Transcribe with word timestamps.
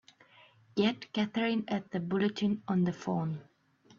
Get 0.73 1.13
Katherine 1.13 1.65
at 1.67 1.91
the 1.91 1.99
Bulletin 1.99 2.63
on 2.67 2.85
the 2.85 2.91
phone! 2.91 3.43